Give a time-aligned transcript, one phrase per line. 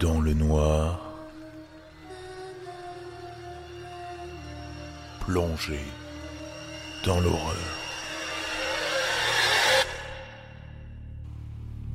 [0.00, 1.00] dans le noir,
[5.20, 5.80] plongé
[7.04, 7.56] dans l'horreur.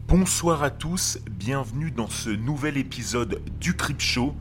[0.07, 4.35] Bonsoir à tous, bienvenue dans ce nouvel épisode du Crip Show.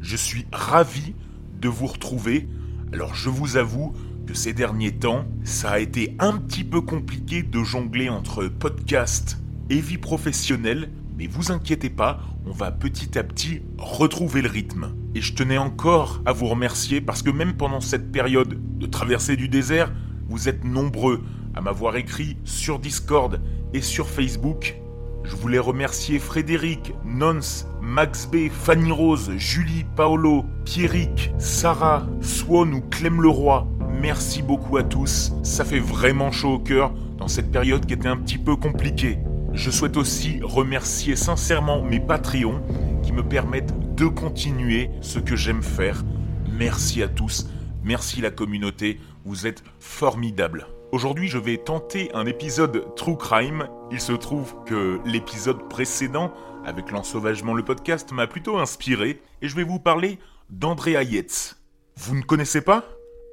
[0.00, 1.14] Je suis ravi
[1.60, 2.48] de vous retrouver.
[2.94, 3.94] Alors je vous avoue
[4.26, 9.38] que ces derniers temps, ça a été un petit peu compliqué de jongler entre podcast
[9.68, 14.94] et vie professionnelle, mais vous inquiétez pas, on va petit à petit retrouver le rythme.
[15.14, 19.36] Et je tenais encore à vous remercier parce que même pendant cette période de traversée
[19.36, 19.92] du désert,
[20.28, 21.22] vous êtes nombreux
[21.54, 23.40] à m'avoir écrit sur Discord
[23.74, 24.76] et sur Facebook.
[25.24, 32.80] Je voulais remercier Frédéric, Nons, Max B, Fanny Rose, Julie, Paolo, Pierrick, Sarah, Swan ou
[32.80, 33.66] Clem Leroy.
[34.00, 38.08] Merci beaucoup à tous, ça fait vraiment chaud au cœur dans cette période qui était
[38.08, 39.18] un petit peu compliquée.
[39.54, 42.62] Je souhaite aussi remercier sincèrement mes Patreons
[43.02, 46.04] qui me permettent de continuer ce que j'aime faire.
[46.50, 47.48] Merci à tous,
[47.84, 50.66] merci la communauté, vous êtes formidables.
[50.90, 53.68] Aujourd'hui, je vais tenter un épisode True Crime.
[53.90, 56.32] Il se trouve que l'épisode précédent,
[56.64, 60.18] avec l'ensauvagement le podcast, m'a plutôt inspiré et je vais vous parler
[60.50, 61.56] d'André Hayetz.
[61.96, 62.84] Vous ne connaissez pas?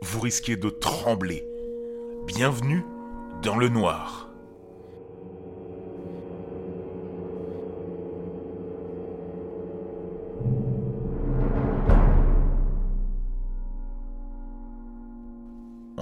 [0.01, 1.43] Vous risquez de trembler.
[2.27, 2.83] Bienvenue
[3.41, 4.28] dans le noir.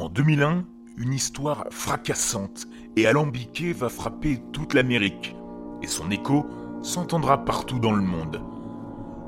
[0.07, 0.63] En 2001,
[0.95, 5.35] une histoire fracassante et alambiquée va frapper toute l'Amérique,
[5.81, 6.45] et son écho
[6.81, 8.41] s'entendra partout dans le monde.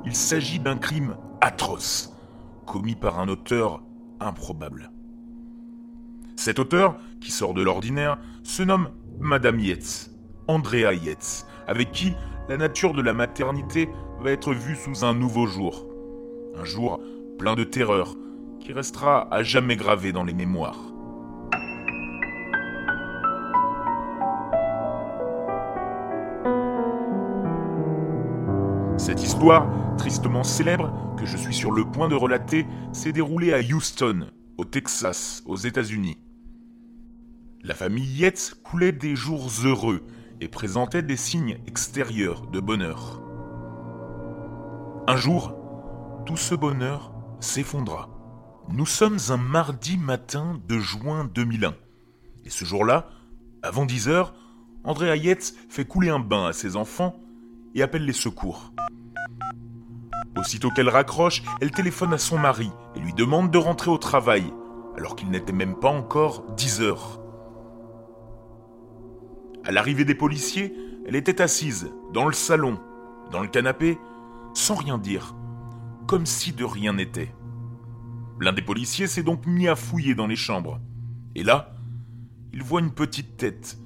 [0.05, 2.15] Il s'agit d'un crime atroce,
[2.65, 3.83] commis par un auteur
[4.21, 4.89] improbable.
[6.37, 10.11] Cet auteur, qui sort de l'ordinaire, se nomme Madame Yates,
[10.47, 12.13] Andrea Yates, avec qui
[12.47, 13.89] la nature de la maternité
[14.21, 15.85] va être vue sous un nouveau jour.
[16.55, 17.01] Un jour
[17.37, 18.15] plein de terreur,
[18.59, 20.79] qui restera à jamais gravé dans les mémoires.
[28.97, 29.67] Cette histoire,
[29.97, 34.27] tristement célèbre, que je suis sur le point de relater, s'est déroulée à Houston,
[34.57, 36.17] au Texas, aux États-Unis.
[37.63, 40.05] La famille Yates coulait des jours heureux
[40.41, 43.21] et présentait des signes extérieurs de bonheur.
[45.07, 45.55] Un jour,
[46.25, 48.18] tout ce bonheur s'effondra.
[48.71, 51.73] Nous sommes un mardi matin de juin 2001.
[52.45, 53.09] Et ce jour-là,
[53.63, 54.35] avant 10 heures,
[54.83, 57.19] André Hayetz fait couler un bain à ses enfants
[57.73, 58.71] et appelle les secours.
[60.37, 64.53] Aussitôt qu'elle raccroche, elle téléphone à son mari et lui demande de rentrer au travail,
[64.95, 67.19] alors qu'il n'était même pas encore 10 heures.
[69.65, 70.75] À l'arrivée des policiers,
[71.07, 72.79] elle était assise, dans le salon,
[73.31, 73.97] dans le canapé,
[74.53, 75.35] sans rien dire,
[76.07, 77.33] comme si de rien n'était.
[78.39, 80.79] L'un des policiers s'est donc mis à fouiller dans les chambres.
[81.35, 81.73] Et là,
[82.53, 83.77] il voit une petite tête,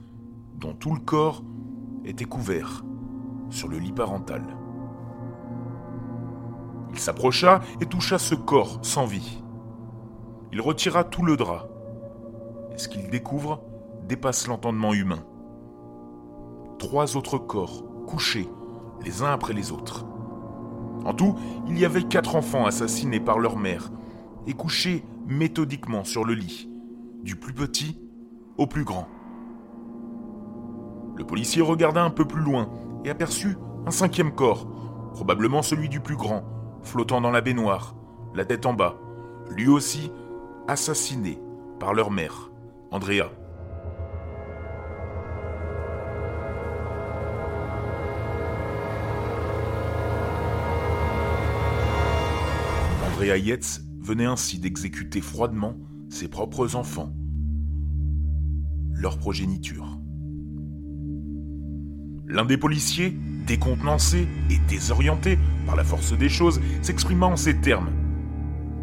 [0.59, 1.43] dont tout le corps
[2.05, 2.83] était couvert,
[3.49, 4.43] sur le lit parental.
[6.91, 9.41] Il s'approcha et toucha ce corps sans vie.
[10.51, 11.67] Il retira tout le drap.
[12.75, 13.63] Et ce qu'il découvre
[14.07, 15.25] dépasse l'entendement humain.
[16.77, 18.47] Trois autres corps, couchés,
[19.03, 20.05] les uns après les autres.
[21.05, 21.35] En tout,
[21.67, 23.91] il y avait quatre enfants assassinés par leur mère,
[24.47, 26.69] et couché méthodiquement sur le lit,
[27.23, 27.99] du plus petit
[28.57, 29.07] au plus grand.
[31.15, 32.69] Le policier regarda un peu plus loin
[33.05, 34.67] et aperçut un cinquième corps,
[35.13, 36.43] probablement celui du plus grand,
[36.81, 37.95] flottant dans la baignoire,
[38.33, 38.97] la tête en bas,
[39.49, 40.11] lui aussi
[40.67, 41.39] assassiné
[41.79, 42.51] par leur mère,
[42.91, 43.29] Andrea.
[53.05, 55.77] Andrea Yates venait ainsi d'exécuter froidement
[56.09, 57.13] ses propres enfants,
[58.94, 59.97] leur progéniture.
[62.27, 63.17] L'un des policiers,
[63.47, 67.89] décontenancé et désorienté par la force des choses, s'exprima en ces termes.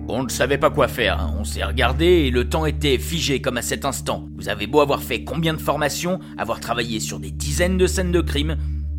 [0.09, 1.35] On ne savait pas quoi faire, hein.
[1.39, 4.27] on s'est regardé et le temps était figé comme à cet instant.
[4.37, 8.11] Vous avez beau avoir fait combien de formations, avoir travaillé sur des dizaines de scènes
[8.11, 8.57] de crime,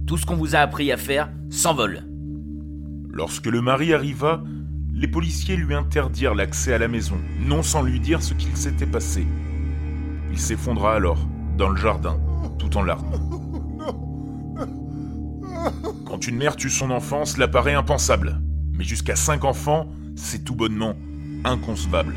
[0.08, 2.04] tout ce qu'on vous a appris à faire s'envole.
[3.10, 4.42] Lorsque le mari arriva,
[4.94, 8.86] les policiers lui interdirent l'accès à la maison, non sans lui dire ce qu'il s'était
[8.86, 9.26] passé.
[10.32, 11.28] Il s'effondra alors,
[11.58, 12.20] dans le jardin,
[12.58, 13.12] tout en larmes.
[16.06, 18.42] Quand une mère tue son enfant, cela paraît impensable.
[18.74, 20.96] Mais jusqu'à cinq enfants, c'est tout bonnement
[21.44, 22.16] inconcevable.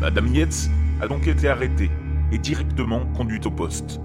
[0.00, 0.70] Madame Yates
[1.00, 1.90] a donc été arrêtée
[2.32, 4.00] et directement conduite au poste.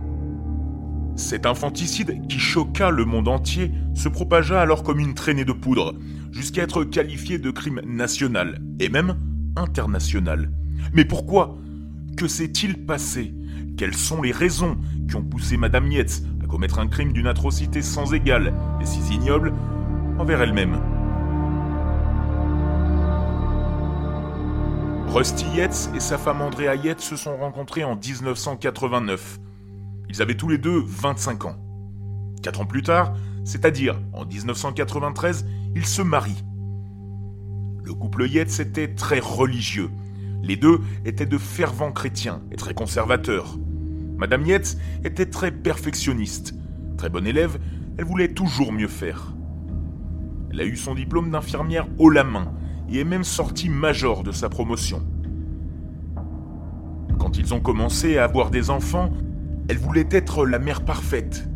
[1.15, 5.93] Cet infanticide qui choqua le monde entier se propagea alors comme une traînée de poudre,
[6.31, 9.15] jusqu'à être qualifié de crime national, et même
[9.55, 10.51] international.
[10.93, 11.55] Mais pourquoi?
[12.17, 13.33] Que s'est-il passé?
[13.77, 14.77] Quelles sont les raisons
[15.07, 18.99] qui ont poussé Madame Yates à commettre un crime d'une atrocité sans égale et si
[19.13, 19.53] ignoble
[20.17, 20.79] envers elle-même?
[25.09, 29.39] Rusty Yates et sa femme Andrea Yates se sont rencontrés en 1989.
[30.13, 31.55] Ils avaient tous les deux 25 ans.
[32.43, 33.15] Quatre ans plus tard,
[33.45, 36.45] c'est-à-dire en 1993, ils se marient.
[37.83, 39.89] Le couple Yates était très religieux.
[40.43, 43.57] Les deux étaient de fervents chrétiens et très conservateurs.
[44.15, 46.53] Madame Yates était très perfectionniste.
[46.95, 47.57] Très bonne élève,
[47.97, 49.33] elle voulait toujours mieux faire.
[50.51, 52.53] Elle a eu son diplôme d'infirmière haut la main
[52.87, 55.01] et est même sortie major de sa promotion.
[57.17, 59.11] Quand ils ont commencé à avoir des enfants,
[59.73, 61.49] elle voulait être la mère parfaite.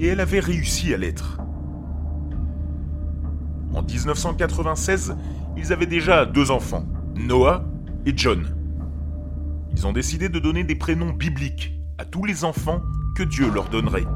[0.00, 1.38] Et elle avait réussi à l'être.
[3.72, 5.16] En 1996,
[5.56, 6.84] ils avaient déjà deux enfants,
[7.14, 7.64] Noah
[8.06, 8.56] et John.
[9.70, 12.82] Ils ont décidé de donner des prénoms bibliques à tous les enfants
[13.14, 14.06] que Dieu leur donnerait.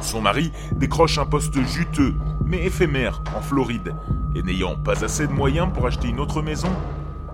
[0.00, 2.14] Son mari décroche un poste juteux,
[2.46, 3.92] mais éphémère, en Floride,
[4.36, 6.70] et n'ayant pas assez de moyens pour acheter une autre maison,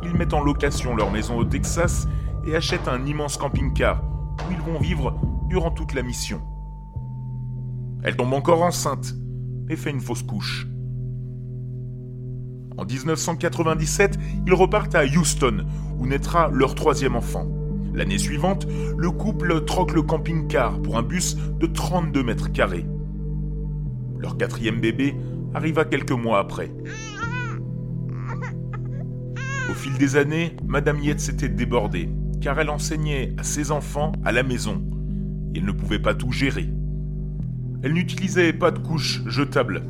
[0.02, 2.08] ils mettent en location leur maison au Texas
[2.46, 4.00] et achètent un immense camping-car
[4.40, 5.18] où ils vont vivre
[5.48, 6.40] durant toute la mission.
[8.02, 9.14] Elle tombe encore enceinte
[9.68, 10.66] et fait une fausse couche.
[12.78, 15.66] En 1997, ils repartent à Houston,
[15.98, 17.46] où naîtra leur troisième enfant.
[17.94, 18.66] L'année suivante,
[18.98, 22.86] le couple troque le camping-car pour un bus de 32 mètres carrés.
[24.18, 25.16] Leur quatrième bébé
[25.54, 26.70] arriva quelques mois après.
[29.70, 32.10] Au fil des années, Madame Yates s'était débordée,
[32.46, 34.80] car elle enseignait à ses enfants à la maison.
[35.52, 36.68] Elle ne pouvait pas tout gérer.
[37.82, 39.82] Elle n'utilisait pas de couches jetables,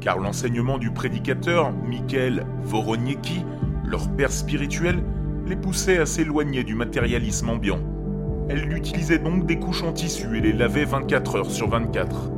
[0.00, 3.44] car l'enseignement du prédicateur Michael Voroniecki,
[3.84, 5.04] leur père spirituel,
[5.46, 7.80] les poussait à s'éloigner du matérialisme ambiant.
[8.48, 12.30] Elle utilisait donc des couches en tissu et les lavait 24 heures sur 24.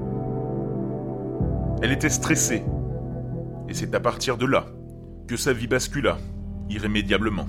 [1.80, 2.64] Elle était stressée,
[3.68, 4.66] et c'est à partir de là
[5.28, 6.18] que sa vie bascula,
[6.70, 7.46] irrémédiablement.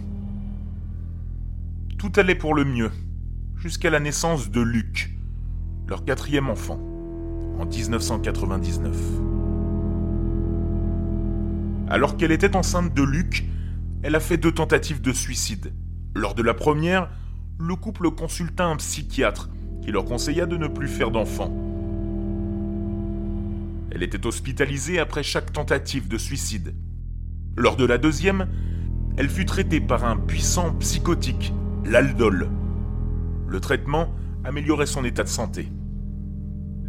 [2.05, 2.91] Tout allait pour le mieux,
[3.55, 5.17] jusqu'à la naissance de Luc,
[5.87, 6.79] leur quatrième enfant,
[7.57, 8.95] en 1999.
[11.89, 13.45] Alors qu'elle était enceinte de Luc,
[14.03, 15.73] elle a fait deux tentatives de suicide.
[16.13, 17.09] Lors de la première,
[17.57, 19.49] le couple consulta un psychiatre
[19.81, 21.57] qui leur conseilla de ne plus faire d'enfants.
[23.89, 26.75] Elle était hospitalisée après chaque tentative de suicide.
[27.57, 28.47] Lors de la deuxième,
[29.17, 31.51] elle fut traitée par un puissant psychotique,
[31.85, 32.49] l'aldol.
[33.47, 34.09] Le traitement
[34.43, 35.71] améliorait son état de santé.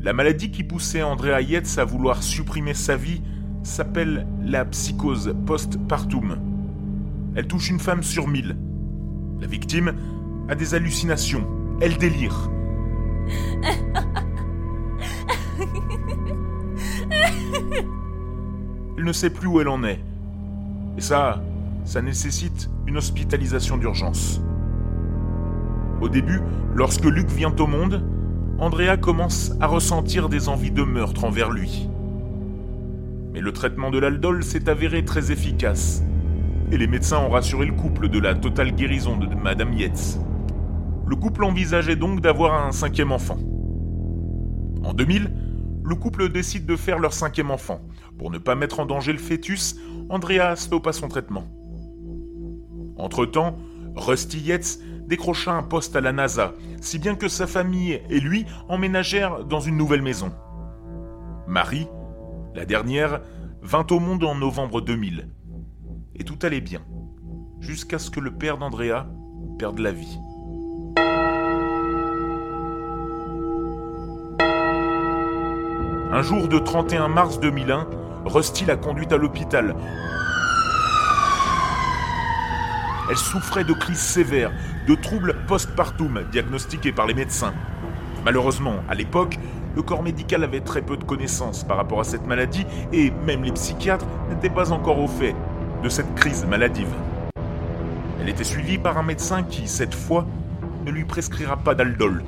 [0.00, 3.22] La maladie qui poussait Andrea Yates à vouloir supprimer sa vie
[3.62, 6.38] s'appelle la psychose postpartum.
[7.34, 8.56] Elle touche une femme sur mille.
[9.40, 9.94] La victime
[10.48, 11.46] a des hallucinations.
[11.80, 12.50] Elle délire.
[18.96, 20.00] Elle ne sait plus où elle en est.
[20.96, 21.42] Et ça,
[21.84, 24.40] ça nécessite une hospitalisation d'urgence.
[26.06, 26.40] Au début,
[26.72, 28.00] lorsque Luc vient au monde,
[28.60, 31.88] Andrea commence à ressentir des envies de meurtre envers lui.
[33.32, 36.04] Mais le traitement de l'aldol s'est avéré très efficace,
[36.70, 40.20] et les médecins ont rassuré le couple de la totale guérison de Madame Yates.
[41.08, 43.38] Le couple envisageait donc d'avoir un cinquième enfant.
[44.84, 45.32] En 2000,
[45.82, 47.80] le couple décide de faire leur cinquième enfant.
[48.16, 49.74] Pour ne pas mettre en danger le fœtus,
[50.08, 51.48] Andrea stoppa son traitement.
[52.96, 53.56] Entre-temps,
[53.96, 58.46] Rusty Yates décrocha un poste à la NASA, si bien que sa famille et lui
[58.68, 60.32] emménagèrent dans une nouvelle maison.
[61.46, 61.88] Marie,
[62.54, 63.20] la dernière
[63.62, 65.28] vint au monde en novembre 2000.
[66.14, 66.80] Et tout allait bien,
[67.60, 69.06] jusqu'à ce que le père d'Andrea
[69.58, 70.18] perde la vie.
[76.12, 77.86] Un jour de 31 mars 2001,
[78.24, 79.76] Rusty l'a conduite à l'hôpital.
[83.08, 84.52] Elle souffrait de crises sévères,
[84.88, 87.54] de troubles postpartum diagnostiqués par les médecins.
[88.24, 89.38] Malheureusement, à l'époque,
[89.76, 93.44] le corps médical avait très peu de connaissances par rapport à cette maladie et même
[93.44, 95.36] les psychiatres n'étaient pas encore au fait
[95.84, 96.92] de cette crise maladive.
[98.20, 100.26] Elle était suivie par un médecin qui, cette fois,
[100.84, 102.24] ne lui prescrira pas d'aldol,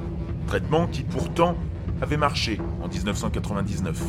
[0.47, 1.57] traitement qui pourtant
[2.01, 4.01] avait marché en 1999.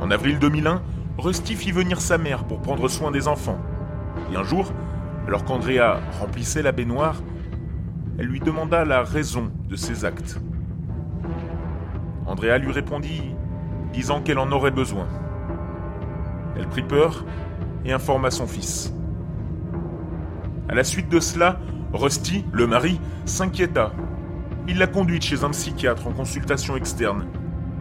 [0.00, 0.82] En avril 2001,
[1.18, 3.58] Rusty fit venir sa mère pour prendre soin des enfants.
[4.32, 4.72] Et un jour,
[5.26, 7.22] alors qu'Andrea remplissait la baignoire,
[8.18, 10.40] elle lui demanda la raison de ses actes.
[12.26, 13.34] Andrea lui répondit,
[13.92, 15.06] disant qu'elle en aurait besoin.
[16.56, 17.24] Elle prit peur
[17.84, 18.92] et informa son fils.
[20.68, 21.60] À la suite de cela,
[21.92, 23.92] Rusty, le mari, s'inquiéta.
[24.66, 27.26] Il l'a conduite chez un psychiatre en consultation externe,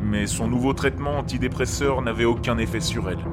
[0.01, 3.25] mais son nouveau traitement antidépresseur n'avait aucun effet sur elle.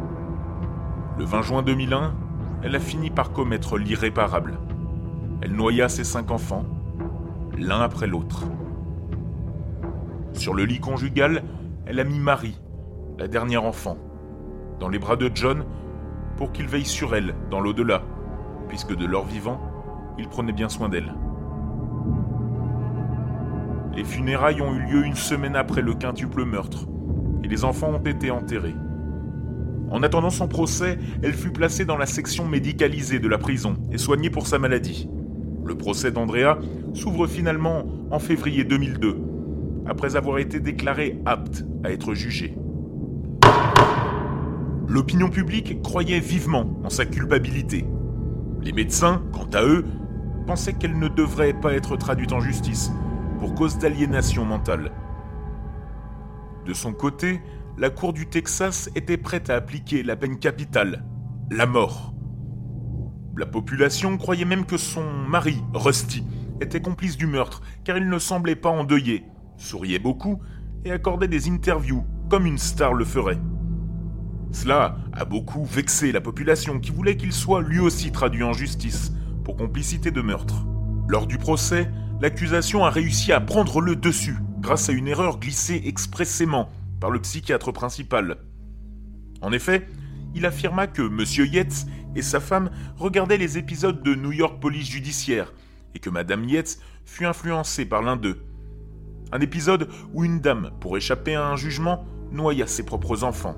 [1.18, 2.14] Le 20 juin 2001,
[2.62, 4.58] elle a fini par commettre l'irréparable.
[5.40, 6.64] Elle noya ses cinq enfants,
[7.58, 8.44] l'un après l'autre.
[10.32, 11.42] Sur le lit conjugal,
[11.86, 12.60] elle a mis Marie,
[13.18, 13.96] la dernière enfant,
[14.78, 15.64] dans les bras de John
[16.36, 18.02] pour qu'il veille sur elle dans l'au-delà,
[18.68, 19.60] puisque de leur vivant,
[20.18, 21.12] il prenait bien soin d'elle.
[23.94, 26.86] Les funérailles ont eu lieu une semaine après le quintuple meurtre,
[27.42, 28.74] et les enfants ont été enterrés.
[29.92, 33.98] En attendant son procès, elle fut placée dans la section médicalisée de la prison et
[33.98, 35.06] soignée pour sa maladie.
[35.66, 36.58] Le procès d'Andrea
[36.94, 39.18] s'ouvre finalement en février 2002,
[39.86, 42.56] après avoir été déclarée apte à être jugée.
[44.88, 47.84] L'opinion publique croyait vivement en sa culpabilité.
[48.62, 49.84] Les médecins, quant à eux,
[50.46, 52.90] pensaient qu'elle ne devrait pas être traduite en justice
[53.40, 54.90] pour cause d'aliénation mentale.
[56.64, 57.42] De son côté,
[57.78, 61.04] la Cour du Texas était prête à appliquer la peine capitale,
[61.50, 62.14] la mort.
[63.36, 66.24] La population croyait même que son mari, Rusty,
[66.60, 69.24] était complice du meurtre, car il ne semblait pas endeuillé,
[69.56, 70.40] souriait beaucoup
[70.84, 73.40] et accordait des interviews, comme une star le ferait.
[74.52, 79.12] Cela a beaucoup vexé la population qui voulait qu'il soit lui aussi traduit en justice
[79.44, 80.66] pour complicité de meurtre.
[81.08, 85.82] Lors du procès, l'accusation a réussi à prendre le dessus grâce à une erreur glissée
[85.86, 86.68] expressément
[87.02, 88.36] par le psychiatre principal.
[89.40, 89.88] En effet,
[90.36, 91.48] il affirma que M.
[91.52, 95.52] Yates et sa femme regardaient les épisodes de New York Police Judiciaire
[95.96, 98.44] et que Mme Yates fut influencée par l'un d'eux.
[99.32, 103.56] Un épisode où une dame, pour échapper à un jugement, noya ses propres enfants.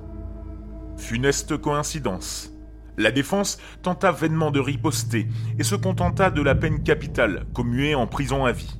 [0.97, 2.51] Funeste coïncidence.
[2.97, 5.27] La défense tenta vainement de riposter
[5.59, 8.79] et se contenta de la peine capitale, commuée en prison à vie.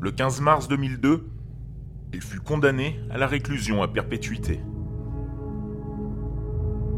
[0.00, 1.33] Le 15 mars 2002,
[2.14, 4.60] il fut condamné à la réclusion à perpétuité.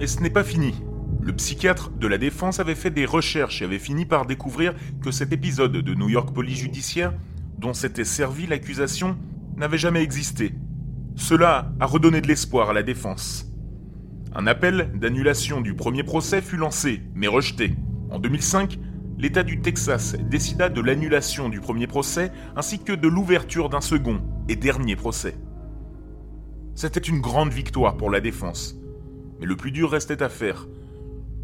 [0.00, 0.74] Et ce n'est pas fini.
[1.22, 5.10] Le psychiatre de la défense avait fait des recherches et avait fini par découvrir que
[5.10, 7.14] cet épisode de New York Police Judiciaire,
[7.58, 9.16] dont s'était servi l'accusation,
[9.56, 10.52] n'avait jamais existé.
[11.14, 13.50] Cela a redonné de l'espoir à la défense.
[14.34, 17.74] Un appel d'annulation du premier procès fut lancé, mais rejeté.
[18.10, 18.78] En 2005,
[19.18, 24.20] l'État du Texas décida de l'annulation du premier procès ainsi que de l'ouverture d'un second
[24.48, 25.36] et dernier procès.
[26.74, 28.76] C'était une grande victoire pour la défense,
[29.40, 30.66] mais le plus dur restait à faire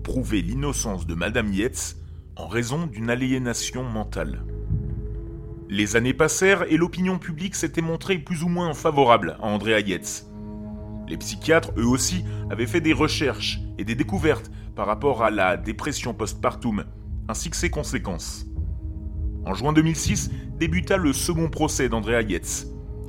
[0.05, 1.97] prouver l'innocence de Madame Yates
[2.37, 4.45] en raison d'une aliénation mentale.
[5.69, 10.27] Les années passèrent et l'opinion publique s'était montrée plus ou moins favorable à Andrea Yates.
[11.09, 15.57] Les psychiatres, eux aussi, avaient fait des recherches et des découvertes par rapport à la
[15.57, 16.85] dépression postpartum
[17.29, 18.47] ainsi que ses conséquences.
[19.45, 22.67] En juin 2006 débuta le second procès d'Andrea Yates.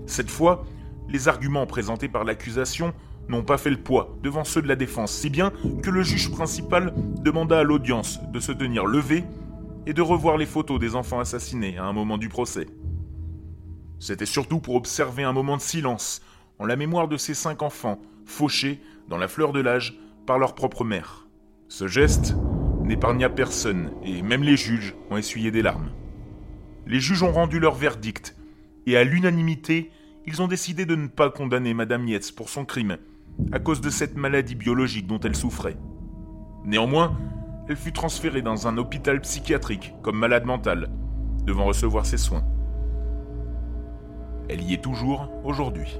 [0.08, 0.65] Cette fois,
[1.10, 2.93] les arguments présentés par l'accusation
[3.29, 5.51] n'ont pas fait le poids devant ceux de la défense, si bien
[5.82, 6.93] que le juge principal
[7.24, 9.24] demanda à l'audience de se tenir levé
[9.86, 12.67] et de revoir les photos des enfants assassinés à un moment du procès.
[14.00, 16.22] C'était surtout pour observer un moment de silence
[16.60, 20.55] en la mémoire de ces cinq enfants fauchés dans la fleur de l'âge par leur
[20.55, 21.27] propre mère.
[21.67, 22.36] Ce geste
[22.83, 25.91] n'épargna personne, et même les juges ont essuyé des larmes.
[26.85, 28.35] Les juges ont rendu leur verdict,
[28.85, 29.91] et à l'unanimité,
[30.25, 32.97] ils ont décidé de ne pas condamner Madame Yates pour son crime,
[33.51, 35.77] à cause de cette maladie biologique dont elle souffrait.
[36.65, 37.17] Néanmoins,
[37.69, 40.89] elle fut transférée dans un hôpital psychiatrique comme malade mentale,
[41.45, 42.43] devant recevoir ses soins.
[44.49, 45.99] Elle y est toujours aujourd'hui.